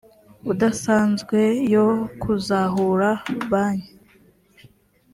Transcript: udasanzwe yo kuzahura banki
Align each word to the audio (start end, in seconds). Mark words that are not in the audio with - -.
udasanzwe 0.51 1.39
yo 1.73 1.87
kuzahura 2.21 3.09
banki 3.49 3.93